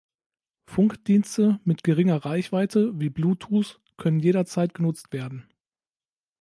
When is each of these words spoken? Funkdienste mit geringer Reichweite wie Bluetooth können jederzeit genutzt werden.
Funkdienste 0.65 1.59
mit 1.63 1.83
geringer 1.83 2.25
Reichweite 2.25 2.99
wie 2.99 3.11
Bluetooth 3.11 3.79
können 3.97 4.19
jederzeit 4.19 4.73
genutzt 4.73 5.13
werden. 5.13 5.47